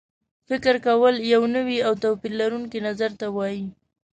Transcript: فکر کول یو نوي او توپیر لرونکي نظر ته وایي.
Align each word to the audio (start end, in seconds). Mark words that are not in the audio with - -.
فکر 0.47 0.75
کول 0.85 1.15
یو 1.33 1.41
نوي 1.55 1.77
او 1.87 1.93
توپیر 2.03 2.31
لرونکي 2.39 2.79
نظر 2.87 3.11
ته 3.19 3.25
وایي. 3.35 3.63